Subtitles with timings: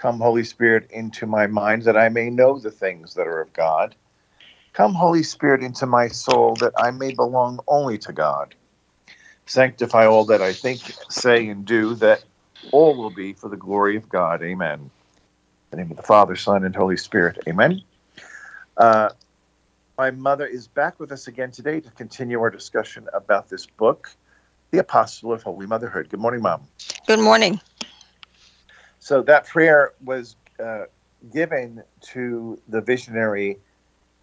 [0.00, 3.52] Come, Holy Spirit, into my mind that I may know the things that are of
[3.52, 3.94] God.
[4.72, 8.54] Come, Holy Spirit, into my soul that I may belong only to God.
[9.44, 12.24] Sanctify all that I think, say, and do, that
[12.72, 14.42] all will be for the glory of God.
[14.42, 14.80] Amen.
[14.80, 14.90] In
[15.70, 17.38] the name of the Father, Son, and Holy Spirit.
[17.46, 17.82] Amen.
[18.78, 19.10] Uh,
[19.98, 24.08] my mother is back with us again today to continue our discussion about this book,
[24.70, 26.08] The Apostle of Holy Motherhood.
[26.08, 26.66] Good morning, Mom.
[27.06, 27.60] Good morning.
[29.10, 30.84] So, that prayer was uh,
[31.32, 33.58] given to the visionary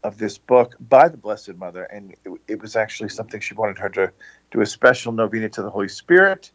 [0.06, 3.78] of this book by the Blessed Mother, and it, it, was actually something she wanted
[3.80, 4.14] her to
[4.50, 6.52] do a special novena to the Holy Spirit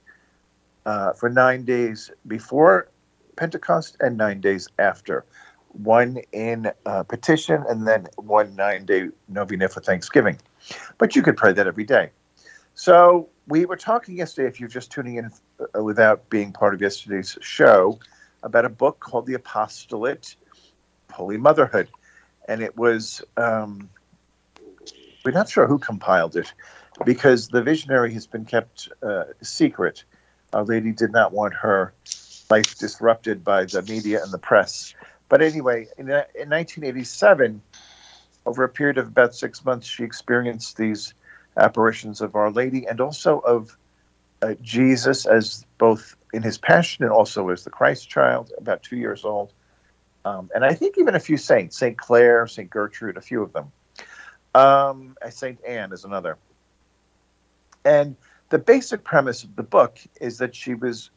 [0.86, 2.88] uh, for nine days before
[3.36, 5.26] Pentecost and nine days after
[5.68, 10.38] one in uh, petition, and then one nine day novena for Thanksgiving.
[10.96, 12.08] But you could pray that every day.
[12.72, 16.80] So we were talking yesterday, if you're just tuning in uh, without being part of
[16.80, 17.98] yesterday's show,
[18.42, 20.36] about a book called The Apostolate,
[21.12, 21.88] Holy Motherhood.
[22.48, 23.88] And it was, um,
[25.24, 26.52] we're not sure who compiled it
[27.04, 30.04] because the visionary has been kept uh, secret.
[30.52, 31.94] Our Lady did not want her
[32.50, 34.94] life disrupted by the media and the press.
[35.28, 37.62] But anyway, in, in 1987,
[38.44, 41.14] over a period of about six months, she experienced these
[41.56, 43.76] apparitions of Our Lady and also of
[44.42, 48.96] uh, Jesus as both in his passion and also as the Christ child, about two
[48.96, 49.52] years old.
[50.24, 51.98] Um, and I think even a few saints, St.
[51.98, 52.70] Clare, St.
[52.70, 53.72] Gertrude, a few of them.
[54.54, 55.58] Um, St.
[55.66, 56.38] Anne is another.
[57.84, 58.16] And
[58.50, 61.10] the basic premise of the book is that she was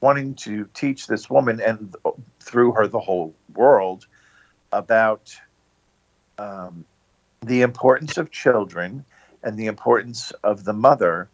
[0.00, 1.94] wanting to teach this woman and
[2.40, 4.06] through her the whole world
[4.72, 5.34] about
[6.38, 6.84] um,
[7.42, 9.04] the importance of children
[9.42, 11.28] and the importance of the mother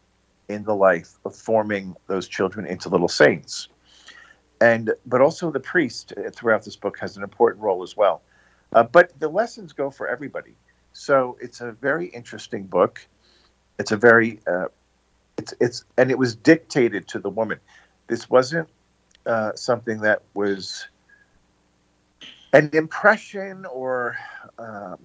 [0.52, 3.68] in the life of forming those children into little saints.
[4.60, 8.22] And but also the priest throughout this book has an important role as well.
[8.72, 10.56] Uh, but the lessons go for everybody.
[10.92, 13.06] So it's a very interesting book.
[13.78, 14.66] It's a very uh,
[15.36, 17.58] it's it's and it was dictated to the woman.
[18.06, 18.68] This wasn't
[19.26, 20.86] uh, something that was
[22.52, 24.16] an impression or
[24.58, 24.98] um,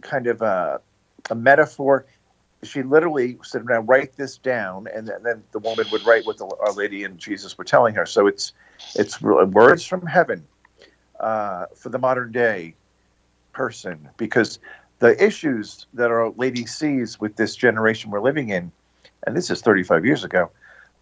[0.00, 0.80] kind of a,
[1.30, 2.06] a, metaphor.
[2.62, 6.36] She literally said, "Now write this down," and then, then the woman would write what
[6.38, 8.04] the, Our Lady and Jesus were telling her.
[8.04, 8.52] So it's
[8.94, 10.46] it's words from heaven
[11.20, 12.74] uh, for the modern day
[13.52, 14.58] person because
[14.98, 18.70] the issues that Our Lady sees with this generation we're living in,
[19.26, 20.50] and this is 35 years ago,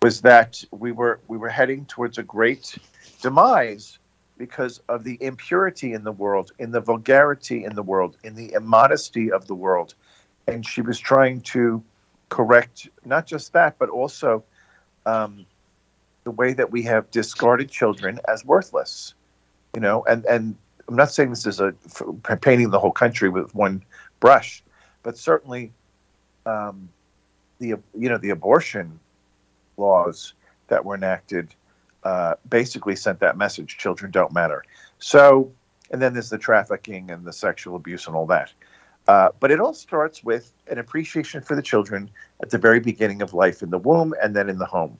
[0.02, 2.78] was that we were we were heading towards a great
[3.20, 3.98] demise
[4.38, 8.52] because of the impurity in the world, in the vulgarity in the world, in the
[8.52, 9.94] immodesty of the world,
[10.48, 11.82] and she was trying to
[12.30, 14.42] correct not just that, but also
[15.06, 15.46] um,
[16.24, 19.14] the way that we have discarded children as worthless.
[19.74, 20.56] You know, and and
[20.88, 21.72] I'm not saying this is a
[22.40, 23.84] painting the whole country with one
[24.20, 24.62] brush,
[25.02, 25.72] but certainly
[26.46, 26.88] um,
[27.58, 28.98] the you know the abortion
[29.76, 30.32] laws
[30.68, 31.54] that were enacted
[32.04, 34.64] uh, basically sent that message children don't matter.
[34.98, 35.52] So,
[35.90, 38.52] and then there's the trafficking and the sexual abuse and all that.
[39.08, 42.10] Uh, but it all starts with an appreciation for the children
[42.42, 44.98] at the very beginning of life in the womb and then in the home.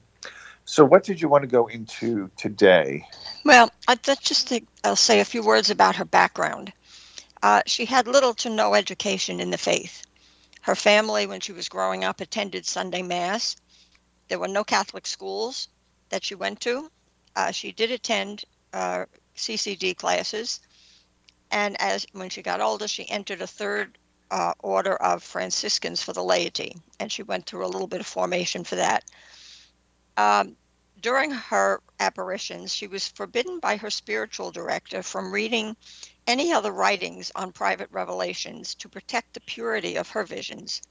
[0.65, 3.05] So, what did you want to go into today?
[3.45, 6.73] Well, I'd just think I'll say a few words about her background.
[7.41, 10.03] Uh, she had little to no education in the faith.
[10.61, 13.55] Her family, when she was growing up, attended Sunday Mass
[14.29, 15.67] there were no Catholic schools
[16.09, 16.89] that she went to.
[17.35, 19.05] Uh, she did attend uh,
[19.35, 20.61] CCD classes,
[21.51, 23.97] and as when she got older, she entered a third
[24.31, 28.07] uh, order of Franciscans for the laity, and she went through a little bit of
[28.07, 29.03] formation for that.
[30.17, 30.55] Um,
[30.99, 35.75] during her apparitions, she was forbidden by her spiritual director from reading
[36.27, 40.81] any other writings on private revelations to protect the purity of her visions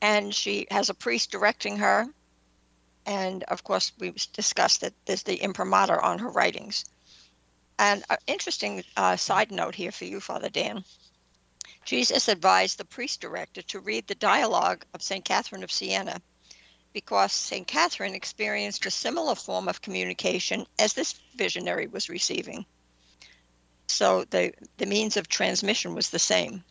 [0.00, 2.06] and she has a priest directing her.
[3.06, 6.84] And of course, we discussed that there's the imprimatur on her writings.
[7.78, 10.84] And an interesting uh, side note here for you, Father Dan.
[11.90, 15.24] Jesus advised the priest director to read the dialogue of St.
[15.24, 16.22] Catherine of Siena,
[16.92, 17.66] because St.
[17.66, 22.64] Catherine experienced a similar form of communication as this visionary was receiving.
[23.88, 26.62] So the, the means of transmission was the same.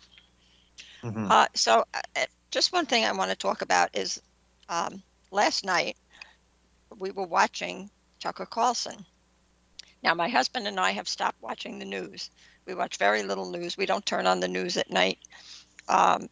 [1.03, 1.29] Mm-hmm.
[1.29, 4.21] Uh, so, uh, just one thing I want to talk about is
[4.69, 5.97] um, last night
[6.97, 7.89] we were watching
[8.21, 9.05] Tucker Carlson.
[10.01, 12.31] Now, my husband and I have stopped watching the news.
[12.65, 13.77] We watch very little news.
[13.77, 15.19] We don't turn on the news at night
[15.87, 16.29] um,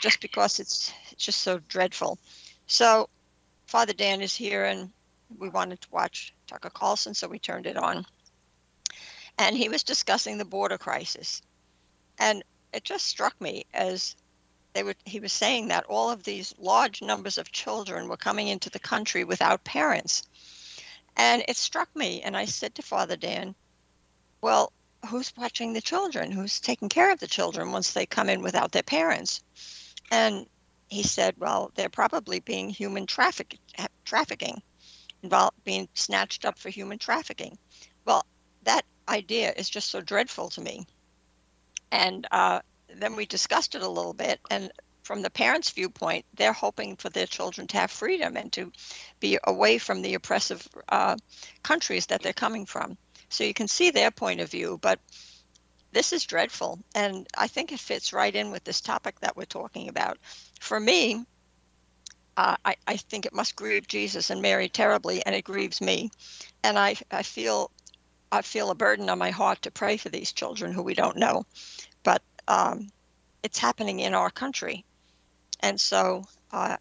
[0.00, 2.18] just because it's, it's just so dreadful.
[2.66, 3.08] So,
[3.66, 4.90] Father Dan is here, and
[5.38, 8.04] we wanted to watch Tucker Carlson, so we turned it on.
[9.38, 11.42] And he was discussing the border crisis.
[12.18, 12.42] And
[12.72, 14.16] it just struck me as
[14.72, 18.48] they were he was saying that all of these large numbers of children were coming
[18.48, 20.22] into the country without parents
[21.16, 23.54] and it struck me and i said to father dan
[24.40, 24.72] well
[25.06, 28.72] who's watching the children who's taking care of the children once they come in without
[28.72, 29.42] their parents.
[30.10, 30.46] And
[30.88, 33.58] he said well they're probably being human traffic,
[34.04, 34.62] trafficking
[35.22, 37.58] involved being snatched up for human trafficking.
[38.04, 38.24] Well
[38.64, 40.86] that idea is just so dreadful to me.
[41.90, 42.60] And uh,
[42.94, 44.70] then we discussed it a little bit and
[45.02, 48.70] from the parents' viewpoint, they're hoping for their children to have freedom and to
[49.18, 51.16] be away from the oppressive uh,
[51.64, 52.96] countries that they're coming from.
[53.30, 55.00] So you can see their point of view, but
[55.92, 56.78] this is dreadful.
[56.94, 60.18] And I think it fits right in with this topic that we're talking about.
[60.60, 61.24] For me,
[62.36, 66.10] uh, I, I think it must grieve Jesus and Mary terribly, and it grieves me.
[66.62, 67.70] And I, I feel
[68.32, 71.16] I feel a burden on my heart to pray for these children who we don't
[71.16, 71.44] know.
[72.04, 72.88] But um,
[73.42, 74.84] it's happening in our country,
[75.60, 76.76] and so uh,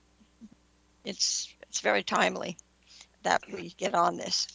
[1.04, 2.58] it's it's very timely
[3.24, 4.48] that we get on this.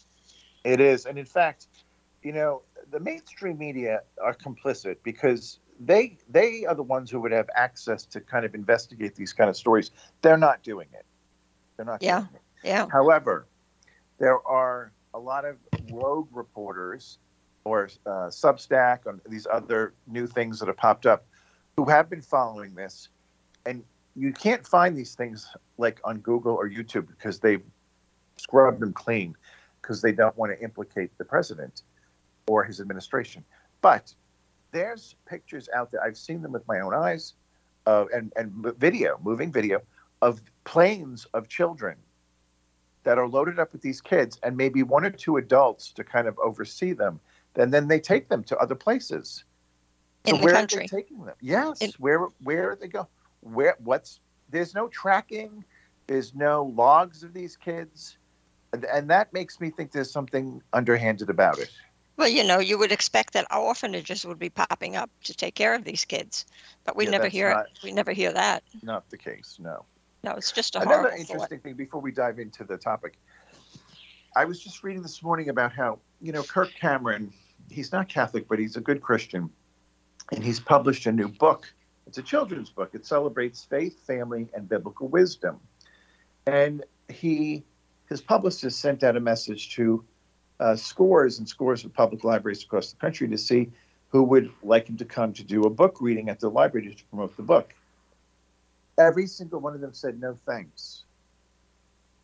[0.64, 1.66] It is, and in fact,
[2.24, 7.32] you know, the mainstream media are complicit because they they are the ones who would
[7.32, 9.90] have access to kind of investigate these kind of stories.
[10.22, 11.04] They're not doing it.
[11.76, 12.02] They're not.
[12.02, 12.26] Yeah.
[12.62, 12.86] Yeah.
[12.90, 13.46] However,
[14.18, 15.56] there are a lot of
[15.92, 17.18] rogue reporters
[17.64, 21.26] or uh, Substack and these other new things that have popped up
[21.76, 23.08] who have been following this.
[23.66, 23.82] And
[24.16, 27.62] you can't find these things like on Google or YouTube because they've
[28.36, 29.34] scrubbed them clean
[29.80, 31.82] because they don't want to implicate the president
[32.46, 33.44] or his administration.
[33.80, 34.14] But
[34.72, 36.02] there's pictures out there.
[36.02, 37.34] I've seen them with my own eyes
[37.86, 39.80] uh, and, and video, moving video
[40.22, 41.96] of planes of children
[43.04, 46.26] that are loaded up with these kids and maybe one or two adults to kind
[46.26, 47.20] of oversee them
[47.56, 49.44] and then they take them to other places.
[50.24, 50.78] In so the where country.
[50.78, 51.34] are they taking them?
[51.40, 51.80] Yes.
[51.80, 53.08] In- where where are they go?
[53.40, 54.20] Where what's
[54.50, 55.64] there's no tracking,
[56.06, 58.16] there's no logs of these kids.
[58.72, 61.70] And, and that makes me think there's something underhanded about it.
[62.16, 65.54] Well, you know, you would expect that our orphanages would be popping up to take
[65.54, 66.46] care of these kids,
[66.84, 68.62] but we yeah, never hear not, we never hear that.
[68.82, 69.84] Not the case, no.
[70.22, 71.74] No, it's just a another interesting thing.
[71.74, 73.18] Before we dive into the topic,
[74.36, 77.32] I was just reading this morning about how you know Kirk Cameron
[77.70, 79.50] he's not Catholic, but he's a good Christian,
[80.32, 81.72] and he's published a new book.
[82.06, 82.90] It's a children's book.
[82.94, 85.60] It celebrates faith, family, and biblical wisdom.
[86.46, 87.64] And he,
[88.08, 90.04] his publicist, sent out a message to
[90.60, 93.70] uh, scores and scores of public libraries across the country to see
[94.08, 97.04] who would like him to come to do a book reading at the library to
[97.06, 97.74] promote the book.
[98.96, 101.02] Every single one of them said no thanks.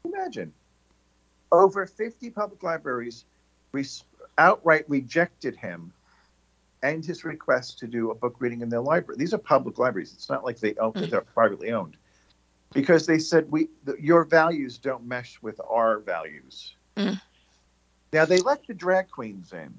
[0.05, 0.53] Imagine
[1.53, 3.25] over 50 public libraries
[4.39, 5.93] outright rejected him
[6.83, 9.19] and his request to do a book reading in their library.
[9.19, 10.13] These are public libraries.
[10.15, 11.11] It's not like they own, mm-hmm.
[11.11, 11.97] they're privately owned,
[12.73, 16.75] because they said we the, your values don't mesh with our values.
[16.97, 17.21] Mm.
[18.13, 19.75] Now they let the drag queens in,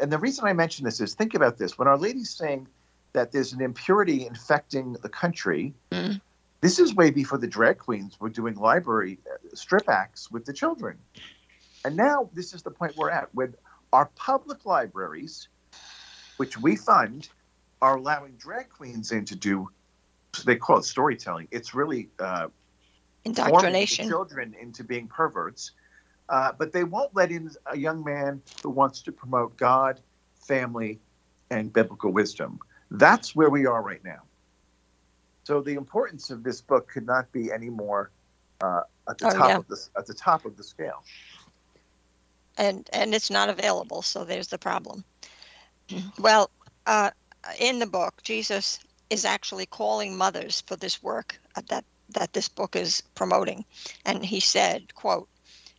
[0.00, 2.68] and the reason I mention this is think about this: when Our Lady's saying
[3.12, 5.74] that there's an impurity infecting the country.
[5.90, 6.20] Mm.
[6.60, 10.52] This is way before the drag queens were doing library uh, strip acts with the
[10.52, 10.98] children.
[11.84, 13.54] And now this is the point we're at with
[13.92, 15.48] our public libraries,
[16.36, 17.28] which we fund,
[17.80, 19.68] are allowing drag queens in to do.
[20.44, 21.48] They call it storytelling.
[21.50, 22.48] It's really uh,
[23.24, 25.72] indoctrination children into being perverts.
[26.28, 30.00] Uh, but they won't let in a young man who wants to promote God,
[30.34, 30.98] family,
[31.50, 32.58] and biblical wisdom.
[32.90, 34.22] That's where we are right now.
[35.44, 38.10] So the importance of this book could not be any more
[38.60, 39.56] uh, at the oh, top yeah.
[39.58, 41.04] of the at the top of the scale
[42.56, 44.02] and and it's not available.
[44.02, 45.04] So there's the problem.
[46.18, 46.50] Well,
[46.86, 47.10] uh,
[47.60, 52.76] in the book, Jesus is actually calling mothers for this work that that this book
[52.76, 53.64] is promoting,
[54.04, 55.28] and he said, "quote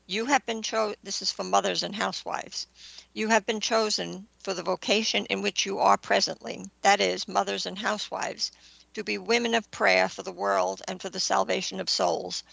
[0.08, 0.96] You have been chosen.
[1.04, 2.66] This is for mothers and housewives.
[3.14, 6.66] You have been chosen for the vocation in which you are presently.
[6.82, 8.52] That is, mothers and housewives."
[8.98, 12.44] to be women of prayer for the world and for the salvation of souls.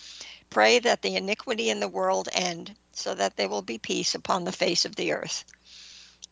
[0.50, 4.44] Pray that the iniquity in the world end, so that there will be peace upon
[4.44, 5.44] the face of the earth.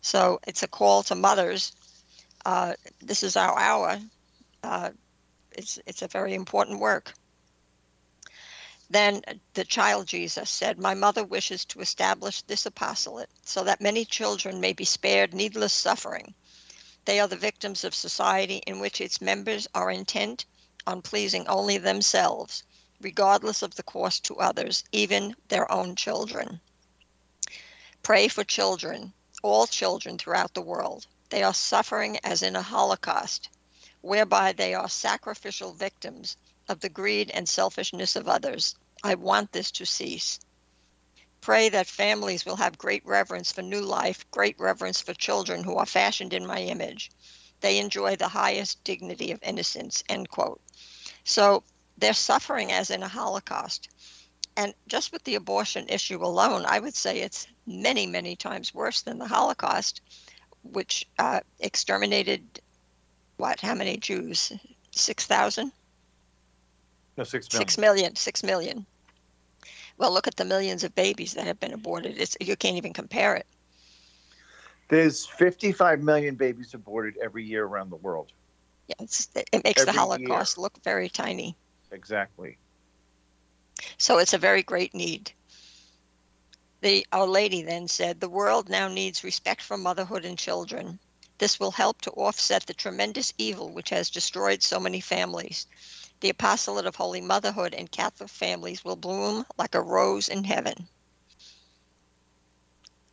[0.02, 1.72] So it's a call to mothers.
[2.44, 3.98] Uh, this is our hour.
[4.62, 4.90] Uh,
[5.52, 7.14] it's it's a very important work.
[8.92, 9.22] Then
[9.54, 14.60] the child Jesus said, My mother wishes to establish this apostolate so that many children
[14.60, 16.34] may be spared needless suffering.
[17.06, 20.44] They are the victims of society in which its members are intent
[20.86, 22.64] on pleasing only themselves,
[23.00, 26.60] regardless of the cost to others, even their own children.
[28.02, 31.06] Pray for children, all children throughout the world.
[31.30, 33.48] They are suffering as in a holocaust,
[34.02, 36.36] whereby they are sacrificial victims
[36.68, 38.76] of the greed and selfishness of others.
[39.04, 40.38] I want this to cease.
[41.40, 45.76] Pray that families will have great reverence for new life, great reverence for children who
[45.76, 47.10] are fashioned in my image.
[47.60, 50.04] They enjoy the highest dignity of innocence.
[50.08, 50.60] End quote.
[51.24, 51.64] So
[51.98, 53.88] they're suffering as in a Holocaust.
[54.56, 59.02] And just with the abortion issue alone, I would say it's many, many times worse
[59.02, 60.00] than the Holocaust,
[60.62, 62.60] which uh, exterminated
[63.36, 63.60] what?
[63.60, 64.52] How many Jews?
[64.92, 65.72] 6,000?
[67.16, 67.60] No, six million.
[67.60, 68.16] Six million.
[68.16, 68.86] Six million.
[69.98, 72.18] Well, look at the millions of babies that have been aborted.
[72.18, 73.46] It's, you can't even compare it.
[74.88, 78.32] There's 55 million babies aborted every year around the world.
[78.88, 81.56] Yeah, it makes the Every Holocaust look very tiny.
[81.90, 82.58] Exactly.
[83.96, 85.32] So it's a very great need.
[86.82, 90.98] The Our Lady then said, The world now needs respect for motherhood and children.
[91.38, 95.66] This will help to offset the tremendous evil which has destroyed so many families.
[96.22, 100.88] The apostolate of holy motherhood and Catholic families will bloom like a rose in heaven.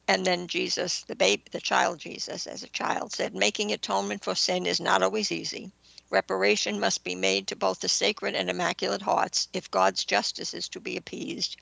[0.07, 4.35] And then Jesus, the babe, the child Jesus, as a child, said, Making atonement for
[4.35, 5.71] sin is not always easy.
[6.11, 10.69] Reparation must be made to both the sacred and immaculate hearts if God's justice is
[10.69, 11.57] to be appeased.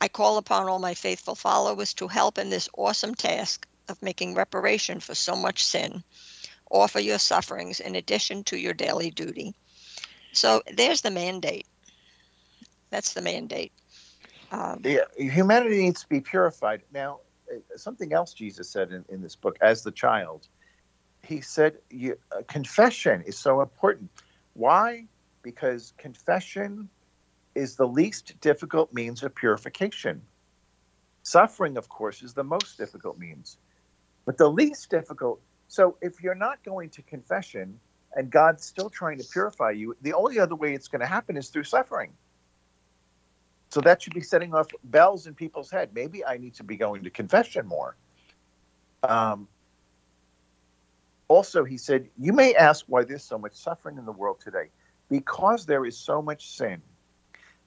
[0.00, 4.34] I call upon all my faithful followers to help in this awesome task of making
[4.34, 6.02] reparation for so much sin.
[6.72, 9.54] Offer your sufferings in addition to your daily duty.
[10.32, 11.66] So there's the mandate.
[12.90, 13.72] That's the mandate.
[14.50, 14.82] Um,
[15.16, 16.82] humanity needs to be purified.
[16.92, 17.20] Now,
[17.50, 20.48] uh, something else Jesus said in, in this book, as the child,
[21.22, 24.10] he said, you, uh, confession is so important.
[24.54, 25.06] Why?
[25.42, 26.88] Because confession
[27.54, 30.22] is the least difficult means of purification.
[31.22, 33.58] Suffering, of course, is the most difficult means,
[34.24, 35.40] but the least difficult.
[35.68, 37.78] So if you're not going to confession
[38.14, 41.36] and God's still trying to purify you, the only other way it's going to happen
[41.36, 42.12] is through suffering.
[43.70, 45.90] So that should be setting off bells in people's head.
[45.94, 47.96] Maybe I need to be going to confession more.
[49.02, 49.48] Um,
[51.28, 54.68] also, he said, You may ask why there's so much suffering in the world today.
[55.08, 56.82] Because there is so much sin.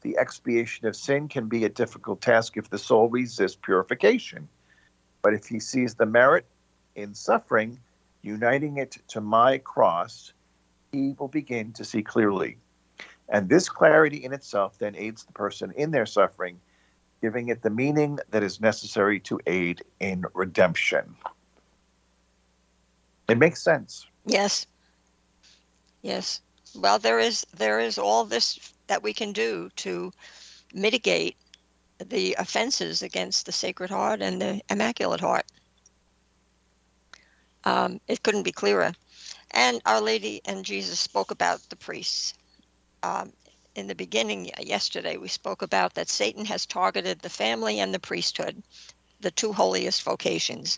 [0.01, 4.47] The expiation of sin can be a difficult task if the soul resists purification.
[5.23, 6.45] But if he sees the merit
[6.95, 7.79] in suffering,
[8.21, 10.33] uniting it to my cross,
[10.95, 12.57] he will begin to see clearly.
[13.27, 16.59] And this clarity in itself then aids the person in their suffering,
[17.21, 21.15] giving it the meaning that is necessary to aid in redemption.
[23.27, 24.05] It makes sense.
[24.25, 24.67] Yes.
[26.01, 26.41] Yes.
[26.75, 30.11] Well, there is there is all this that we can do to
[30.73, 31.35] mitigate
[32.05, 35.45] the offenses against the Sacred Heart and the Immaculate Heart.
[37.63, 38.93] Um, it couldn't be clearer.
[39.55, 42.33] And Our Lady and Jesus spoke about the priests.
[43.03, 43.31] Um,
[43.73, 47.99] in the beginning, yesterday, we spoke about that Satan has targeted the family and the
[47.99, 48.61] priesthood,
[49.21, 50.77] the two holiest vocations.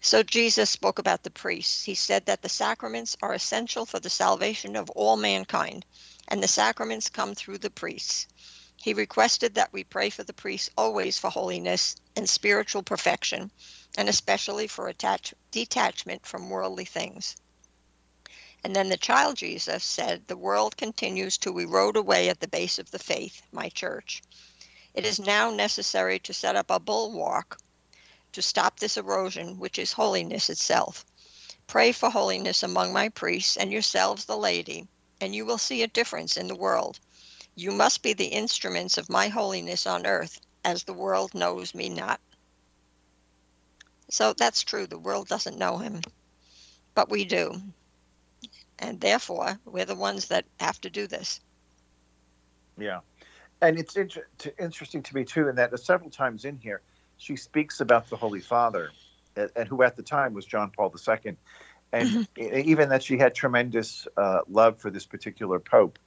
[0.00, 1.84] So Jesus spoke about the priests.
[1.84, 5.84] He said that the sacraments are essential for the salvation of all mankind,
[6.28, 8.28] and the sacraments come through the priests.
[8.76, 13.50] He requested that we pray for the priests always for holiness and spiritual perfection,
[13.98, 17.36] and especially for attach- detachment from worldly things.
[18.62, 22.78] And then the child Jesus said, The world continues to erode away at the base
[22.78, 24.22] of the faith, my church.
[24.92, 27.58] It is now necessary to set up a bulwark
[28.32, 31.04] to stop this erosion, which is holiness itself.
[31.66, 34.86] Pray for holiness among my priests and yourselves, the lady,
[35.20, 36.98] and you will see a difference in the world.
[37.54, 41.88] You must be the instruments of my holiness on earth, as the world knows me
[41.88, 42.20] not.
[44.10, 44.86] So that's true.
[44.86, 46.02] The world doesn't know him,
[46.94, 47.60] but we do.
[48.80, 51.40] And therefore, we're the ones that have to do this.
[52.78, 53.00] Yeah.
[53.60, 56.80] And it's inter- t- interesting to me, too, in that several times in here,
[57.18, 58.90] she speaks about the Holy Father,
[59.36, 61.36] and, and who at the time was John Paul II.
[61.92, 62.68] and mm-hmm.
[62.68, 65.98] even that she had tremendous uh, love for this particular pope,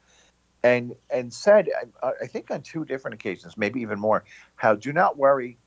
[0.63, 1.69] and and said,
[2.01, 4.23] I, I, think on two different occasions, maybe even more,
[4.55, 5.57] how do not worry,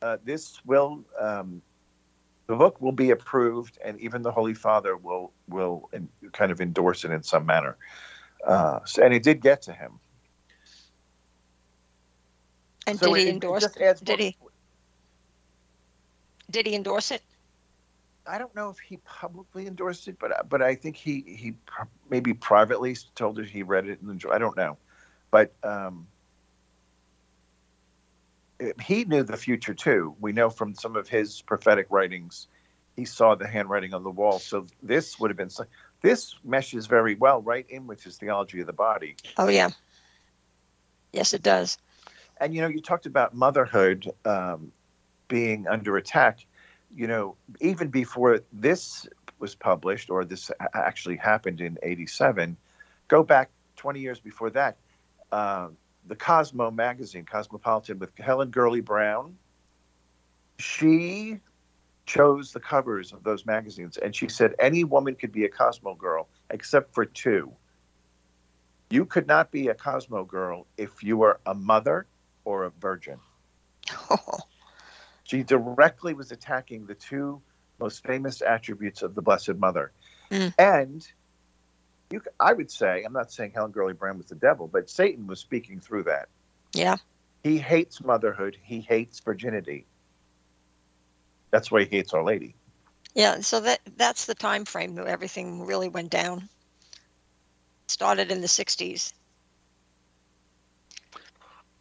[0.00, 1.60] uh, this will um,
[2.46, 6.60] the book will be approved, and even the Holy Father will will in, kind of
[6.60, 7.76] endorse it in some manner.
[8.46, 9.98] Uh, so, and it did get to him.
[12.86, 14.04] And so did he endorse it?
[14.04, 14.36] Did he?
[16.50, 17.22] Did he endorse it?
[18.28, 21.54] I don't know if he publicly endorsed it, but but I think he he
[22.08, 24.32] maybe privately told her he read it and enjoyed.
[24.32, 24.78] I don't know,
[25.30, 26.15] but um, it,
[28.82, 30.14] he knew the future too.
[30.20, 32.48] We know from some of his prophetic writings,
[32.96, 34.38] he saw the handwriting on the wall.
[34.38, 35.50] So this would have been
[36.02, 39.16] this meshes very well right in with his theology of the body.
[39.36, 39.70] Oh yeah,
[41.12, 41.78] yes it does.
[42.38, 44.72] And you know, you talked about motherhood um,
[45.28, 46.46] being under attack
[46.94, 49.06] you know, even before this
[49.38, 52.56] was published or this actually happened in 87,
[53.08, 54.76] go back 20 years before that,
[55.32, 55.68] uh,
[56.06, 59.36] the Cosmo magazine, Cosmopolitan, with Helen Gurley Brown,
[60.58, 61.40] she
[62.06, 65.94] chose the covers of those magazines and she said any woman could be a Cosmo
[65.94, 67.52] girl except for two.
[68.90, 72.06] You could not be a Cosmo girl if you were a mother
[72.44, 73.18] or a virgin.
[74.10, 74.18] Oh.
[75.24, 77.42] She directly was attacking the two
[77.80, 79.90] most famous attributes of the Blessed Mother.
[80.30, 80.54] Mm.
[80.56, 81.06] And
[82.10, 85.26] you, I would say, I'm not saying Helen Gurley Brown was the devil, but Satan
[85.26, 86.28] was speaking through that.
[86.72, 86.96] Yeah.
[87.42, 88.56] He hates motherhood.
[88.62, 89.86] He hates virginity.
[91.50, 92.54] That's why he hates Our Lady.
[93.14, 96.48] Yeah, so that that's the time frame that everything really went down.
[97.88, 99.12] Started in the 60s.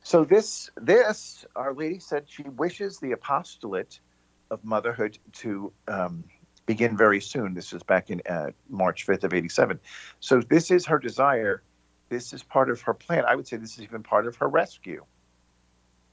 [0.03, 3.99] So this this Our Lady said she wishes the apostolate
[4.51, 6.23] of motherhood to um,
[6.65, 7.53] begin very soon.
[7.53, 9.79] This was back in uh, March 5th of 87.
[10.19, 11.61] So this is her desire.
[12.09, 13.23] This is part of her plan.
[13.25, 15.05] I would say this is even part of her rescue.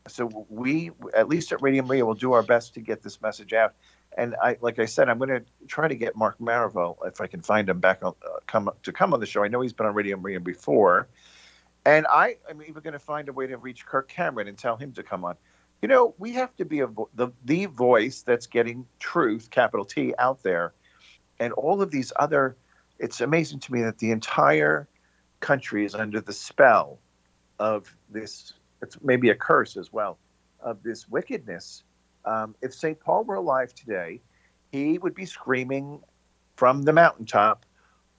[0.08, 3.52] So we, at least at Radio Maria, will do our best to get this message
[3.52, 3.74] out.
[4.18, 7.26] And I, like I said, I'm going to try to get Mark Marivaux, if I
[7.26, 9.42] can find him back on, uh, come to come on the show.
[9.42, 11.08] I know he's been on Radio Maria before.
[11.84, 14.76] And I am even going to find a way to reach Kirk Cameron and tell
[14.76, 15.36] him to come on.
[15.82, 19.84] You know, we have to be a vo- the the voice that's getting truth, capital
[19.84, 20.72] T, out there,
[21.40, 22.56] and all of these other.
[23.00, 24.86] It's amazing to me that the entire
[25.40, 27.00] country is under the spell
[27.58, 28.52] of this.
[28.80, 30.18] It's maybe a curse as well
[30.60, 31.82] of this wickedness.
[32.24, 32.98] Um, if St.
[33.00, 34.20] Paul were alive today,
[34.70, 36.00] he would be screaming
[36.54, 37.66] from the mountaintop,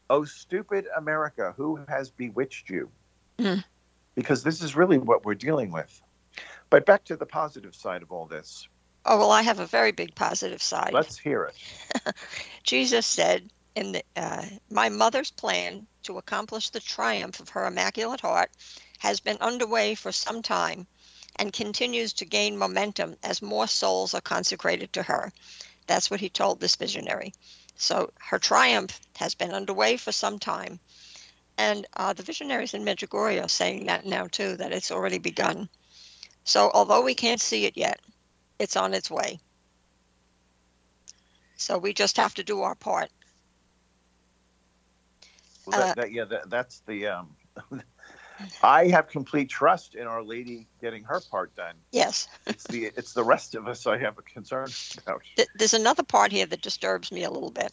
[0.10, 2.92] "Oh, stupid America, who has bewitched you?"
[3.40, 3.64] Mm.
[4.16, 6.02] Because this is really what we're dealing with.
[6.74, 8.68] But back to the positive side of all this.
[9.06, 10.92] Oh, well, I have a very big positive side.
[10.92, 12.16] Let's hear it.
[12.64, 18.22] Jesus said, in the, uh, my mother's plan to accomplish the triumph of her Immaculate
[18.22, 18.50] Heart
[18.98, 20.88] has been underway for some time
[21.36, 25.32] and continues to gain momentum as more souls are consecrated to her.
[25.86, 27.34] That's what he told this visionary.
[27.76, 30.80] So her triumph has been underway for some time
[31.58, 35.70] and uh, the visionaries in Medjugorje are saying that now too, that it's already begun.
[36.44, 38.00] So although we can't see it yet,
[38.60, 39.40] it's on its way.
[41.56, 43.10] So we just have to do our part.
[45.66, 47.08] Well, that, uh, that, yeah, that, that's the.
[47.08, 47.36] Um,
[48.64, 51.76] I have complete trust in Our Lady getting her part done.
[51.92, 52.28] Yes.
[52.46, 54.68] it's the it's the rest of us I have a concern
[55.02, 55.22] about.
[55.56, 57.72] There's another part here that disturbs me a little bit.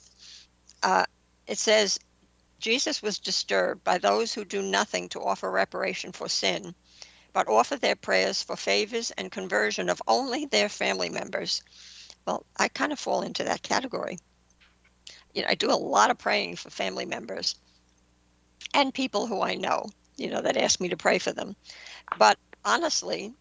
[0.83, 1.07] Uh,
[1.47, 1.99] it says
[2.61, 6.75] Jesus was disturbed by those who do nothing to offer reparation for sin,
[7.33, 11.63] but offer their prayers for favors and conversion of only their family members.
[12.27, 14.19] Well, I kind of fall into that category.
[15.35, 17.55] You know, I do a lot of praying for family members
[18.75, 21.57] and people who I know, you know, that ask me to pray for them.
[22.19, 23.33] But honestly,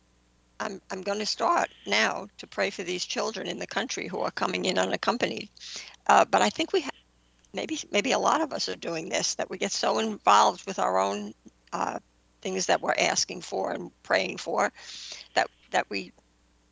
[0.60, 4.20] I'm, I'm going to start now to pray for these children in the country who
[4.20, 5.50] are coming in unaccompanied.
[6.08, 6.92] Uh, but I think we have
[7.54, 10.80] maybe maybe a lot of us are doing this that we get so involved with
[10.80, 11.34] our own
[11.74, 12.00] uh,
[12.42, 14.72] things that we're asking for and praying for
[15.34, 16.12] that that we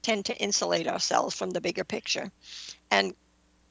[0.01, 2.32] tend to insulate ourselves from the bigger picture
[2.91, 3.13] and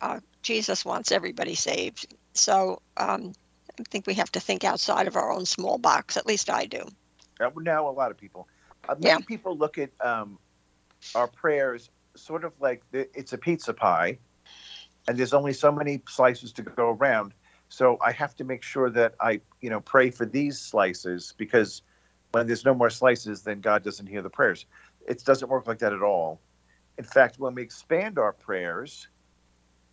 [0.00, 3.32] uh, jesus wants everybody saved so um,
[3.78, 6.66] i think we have to think outside of our own small box at least i
[6.66, 6.82] do
[7.40, 8.46] uh, now a lot of people
[8.88, 9.18] uh, many yeah.
[9.26, 10.38] people look at um,
[11.14, 14.18] our prayers sort of like the, it's a pizza pie
[15.08, 17.32] and there's only so many slices to go around.
[17.68, 21.82] So I have to make sure that I, you know, pray for these slices because
[22.32, 24.66] when there's no more slices, then God doesn't hear the prayers.
[25.08, 26.40] It doesn't work like that at all.
[26.98, 29.08] In fact, when we expand our prayers,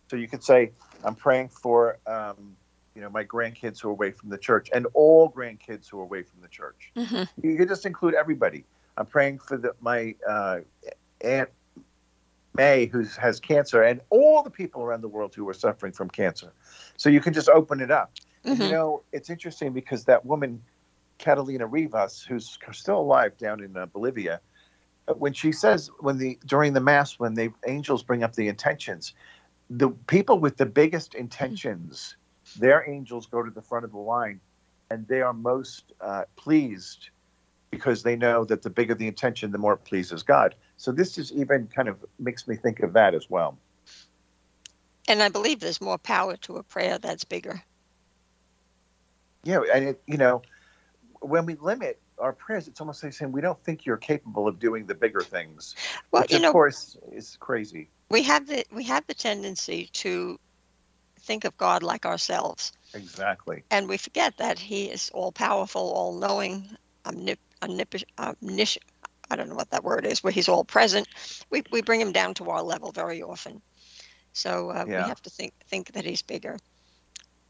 [0.08, 2.56] So you could say, I'm praying for, um,
[2.94, 6.04] you know, my grandkids who are away from the church and all grandkids who are
[6.04, 6.92] away from the church.
[6.96, 7.46] Mm-hmm.
[7.46, 8.64] You could just include everybody.
[8.96, 10.60] I'm praying for the, my uh,
[11.22, 11.48] aunt
[12.56, 16.08] May, who has cancer, and all the people around the world who are suffering from
[16.08, 16.52] cancer.
[16.96, 18.12] So you can just open it up.
[18.44, 20.62] And, you know, it's interesting because that woman,
[21.18, 24.40] Catalina Rivas, who's still alive down in uh, Bolivia,
[25.08, 28.48] uh, when she says when the during the mass when the angels bring up the
[28.48, 29.14] intentions,
[29.68, 32.16] the people with the biggest intentions,
[32.58, 34.40] their angels go to the front of the line,
[34.90, 37.10] and they are most uh, pleased
[37.70, 40.54] because they know that the bigger the intention, the more it pleases God.
[40.76, 43.56] So this is even kind of makes me think of that as well.
[45.08, 47.62] And I believe there's more power to a prayer that's bigger.
[49.44, 50.42] Yeah, and it, you know,
[51.20, 54.58] when we limit our prayers, it's almost like saying we don't think you're capable of
[54.58, 55.74] doing the bigger things,
[56.10, 57.88] Well, which you of know, course is crazy.
[58.10, 60.38] we have the we have the tendency to
[61.20, 63.64] think of God like ourselves, Exactly.
[63.70, 66.68] and we forget that He is all powerful, all knowing,
[67.04, 68.84] omnip, omnip, omniscient.
[69.30, 71.08] I don't know what that word is, where He's all present.
[71.50, 73.62] We we bring Him down to our level very often,
[74.32, 74.96] so uh, Yeah.
[74.96, 76.58] we have to think think that He's bigger.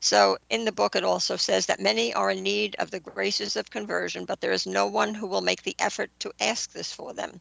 [0.01, 3.57] So in the book, it also says that many are in need of the graces
[3.57, 6.93] of conversion, but there is no one who will make the effort to ask this
[6.93, 7.41] for them.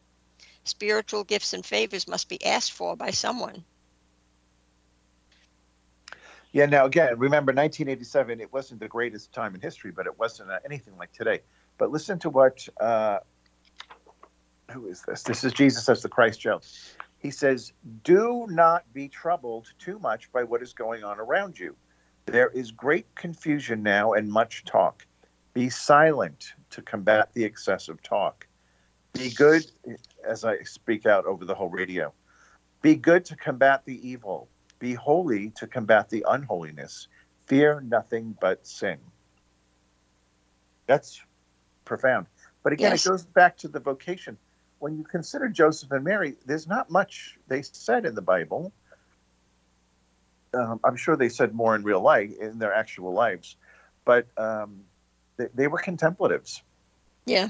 [0.64, 3.64] Spiritual gifts and favors must be asked for by someone.
[6.52, 6.66] Yeah.
[6.66, 8.40] Now again, remember 1987.
[8.40, 11.40] It wasn't the greatest time in history, but it wasn't uh, anything like today.
[11.78, 12.66] But listen to what.
[12.80, 13.18] Uh,
[14.74, 15.22] who is this?
[15.22, 16.96] This is Jesus as the Christ Jones.
[17.18, 21.76] He says, "Do not be troubled too much by what is going on around you.
[22.26, 25.06] There is great confusion now and much talk.
[25.54, 28.46] Be silent to combat the excessive talk.
[29.12, 29.64] Be good."
[30.26, 32.12] As I speak out over the whole radio,
[32.82, 34.48] be good to combat the evil.
[34.78, 37.08] Be holy to combat the unholiness.
[37.46, 38.98] Fear nothing but sin.
[40.86, 41.22] That's
[41.84, 42.26] profound.
[42.62, 43.06] But again, Yes.
[43.06, 44.36] it goes back to the vocation.
[44.84, 48.70] When you consider Joseph and Mary, there's not much they said in the Bible.
[50.52, 53.56] Um, I'm sure they said more in real life, in their actual lives,
[54.04, 54.82] but um,
[55.38, 56.62] they, they were contemplatives.
[57.24, 57.48] Yeah.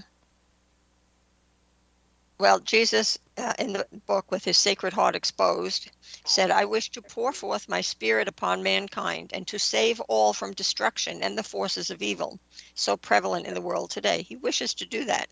[2.38, 5.90] Well, Jesus, uh, in the book with his sacred heart exposed,
[6.25, 10.53] said, I wish to pour forth my spirit upon mankind and to save all from
[10.53, 12.38] destruction and the forces of evil,
[12.77, 14.23] so prevalent in the world today.
[14.23, 15.27] He wishes to do that.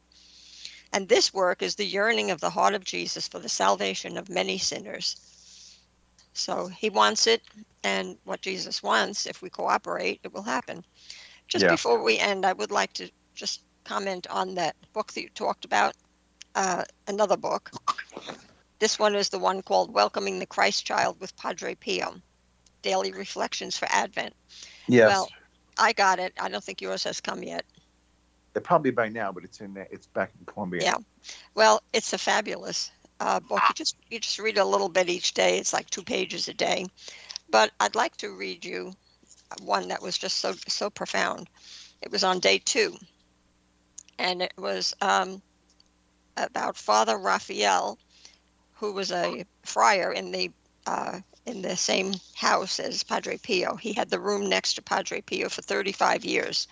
[0.93, 4.29] And this work is the yearning of the heart of Jesus for the salvation of
[4.29, 5.17] many sinners.
[6.35, 7.43] So he wants it,
[7.83, 10.85] and what Jesus wants, if we cooperate, it will happen.
[11.49, 11.73] Just Yeah.
[11.73, 15.65] before we end, I would like to just comment on that book that you talked
[15.65, 15.95] about,
[16.55, 17.71] uh, another book.
[18.79, 22.21] This one is the one called Welcoming the Christ Child with Padre Pio
[22.83, 24.35] Daily Reflections for Advent.
[24.89, 25.31] Yes, Well,
[25.79, 26.33] I got it.
[26.39, 27.65] I don't think yours has come yet.
[28.61, 30.83] Probably by now, but it's in it's back in Colombia.
[30.83, 30.97] Yeah.
[31.55, 33.63] Well, it's a fabulous uh, book.
[33.69, 35.59] You just you just read a little bit each day.
[35.59, 36.87] It's like two pages a day.
[37.51, 38.93] But I'd like to read you
[39.61, 41.49] one that was just so so profound.
[42.01, 42.97] It was on day two,
[44.19, 45.41] and it was um,
[46.37, 47.99] about Father Raphael,
[48.75, 50.51] who was a friar in the
[50.87, 53.77] uh, in the same house as Padre Pio.
[53.77, 56.69] He had the room next to Padre Pio for 35 years.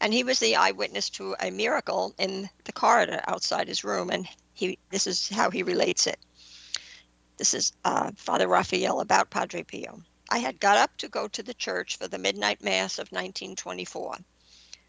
[0.00, 4.10] And he was the eyewitness to a miracle in the corridor outside his room.
[4.10, 6.18] And he this is how he relates it.
[7.36, 10.02] This is uh, Father Raphael about Padre Pio.
[10.30, 14.16] I had got up to go to the church for the midnight mass of 1924.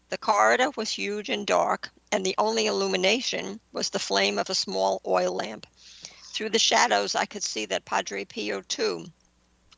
[0.08, 4.54] The corridor was huge and dark, and the only illumination was the flame of a
[4.54, 5.66] small oil lamp.
[6.32, 9.04] Through the shadows, I could see that Padre Pio, too,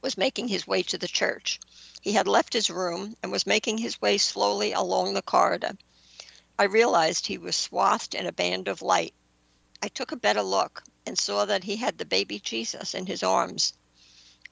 [0.03, 1.59] was making his way to the church.
[2.01, 5.77] He had left his room and was making his way slowly along the corridor.
[6.59, 9.15] I realized he was swathed in a band of light.
[9.83, 13.23] I took a better look and saw that he had the baby Jesus in his
[13.23, 13.75] arms.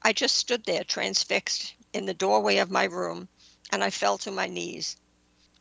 [0.02, 3.28] I just stood there transfixed in the doorway of my room,
[3.70, 4.96] and I fell to my knees.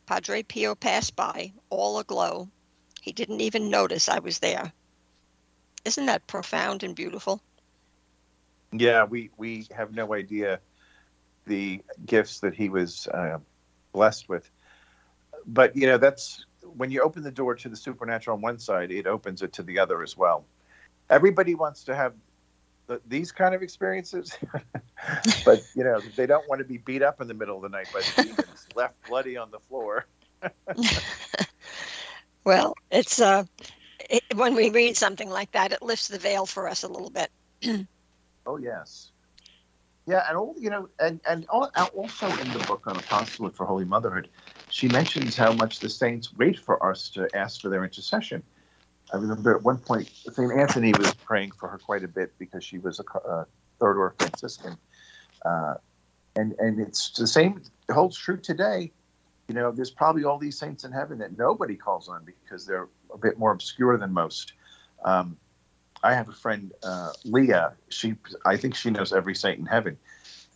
[0.06, 2.50] Padre Pio passed by, all aglow.
[3.00, 4.72] He didn't even notice I was there.
[5.84, 7.42] Isn't that profound and beautiful?
[8.72, 10.60] Yeah, we we have no idea
[11.48, 13.38] the gifts that he was uh,
[13.92, 14.48] blessed with.
[15.46, 18.92] But you know, that's when you open the door to the supernatural on one side,
[18.92, 20.46] it opens it to the other as well.
[21.10, 22.14] Everybody wants to have
[22.86, 24.36] the, these kind of experiences,
[25.44, 27.68] but you know, they don't want to be beat up in the middle of the
[27.68, 30.06] night by the demons, left bloody on the floor.
[32.48, 33.44] Well, it's uh,
[34.08, 37.10] it, when we read something like that, it lifts the veil for us a little
[37.10, 37.30] bit.
[38.46, 39.10] Oh yes,
[40.08, 43.84] Yeah, and all you know, and and also in the book on apostolate for holy
[43.84, 44.30] motherhood,
[44.70, 48.42] she mentions how much the saints wait for us to ask for their intercession.
[49.12, 52.64] I remember at one point, Saint Anthony was praying for her quite a bit because
[52.64, 53.46] she was a, a
[53.78, 54.78] third order Franciscan,
[55.44, 55.74] uh,
[56.36, 58.90] and and it's the same it holds true today.
[59.48, 62.88] You know, there's probably all these saints in heaven that nobody calls on because they're
[63.12, 64.54] a bit more obscure than most.
[65.04, 65.36] Um,
[66.02, 67.74] I have a friend, uh, Leah.
[67.88, 68.14] She,
[68.46, 69.98] I think she knows every saint in heaven.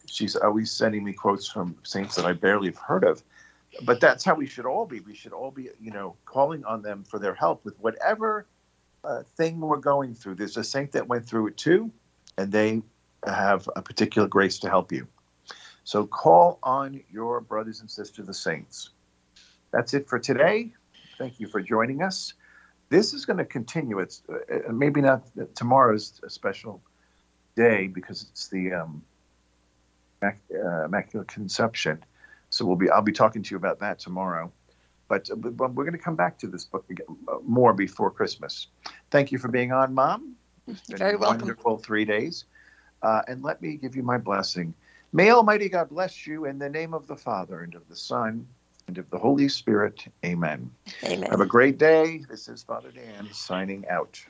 [0.07, 3.23] She's always sending me quotes from saints that I barely have heard of.
[3.85, 5.01] But that's how we should all be.
[5.01, 8.47] We should all be, you know, calling on them for their help with whatever
[9.05, 10.35] uh, thing we're going through.
[10.35, 11.91] There's a saint that went through it too,
[12.37, 12.83] and they
[13.27, 15.07] have a particular grace to help you.
[15.85, 18.91] So call on your brothers and sisters, the saints.
[19.73, 20.73] That's it for today.
[21.19, 22.35] Thank you for joining us.
[22.93, 24.01] This is going to continue.
[24.01, 25.23] It's uh, uh maybe not
[25.55, 26.83] tomorrow's a special
[27.57, 29.03] day because it's the um,
[30.21, 32.05] Mac, uh, Immaculate Conception.
[32.51, 34.53] So we'll be I'll be talking to you about that tomorrow.
[35.09, 38.11] But, uh, but we're going to come back to this book again, uh, more before
[38.11, 38.67] Christmas.
[39.11, 40.37] Thank you for being on, Mom.
[40.67, 41.41] It's been Very welcome.
[41.41, 42.45] Wonderful three days.
[43.03, 44.75] Uh, and let me give you my blessing.
[45.15, 48.47] May Almighty God bless you in the name of the Father and of the Son
[48.93, 50.05] and of the Holy Spirit.
[50.23, 50.71] Amen.
[51.05, 51.31] Amen.
[51.31, 52.23] Have a great day.
[52.29, 54.23] This is Father Dan signing out.